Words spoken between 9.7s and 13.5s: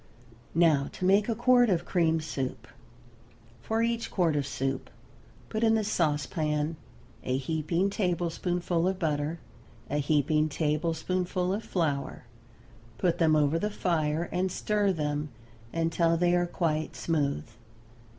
a heaping tablespoonful of flour; put them